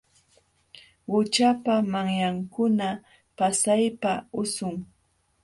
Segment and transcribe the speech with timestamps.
[1.09, 2.89] Qućhapa manyankuna
[3.37, 4.75] pasaypa usum.